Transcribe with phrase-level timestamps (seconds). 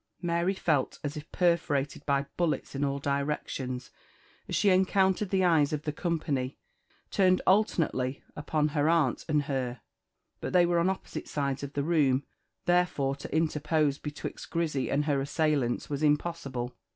[0.23, 3.91] Mary felt as if perforated by bullets in all directions,
[4.49, 6.57] as she encountered the eyes of the company,
[7.11, 9.81] turned alternately upon her aunt and her;
[10.39, 12.25] but they were on opposite sides of the room;
[12.65, 16.75] therefore to interpose betwixt Grizzy and her assailants was impossible.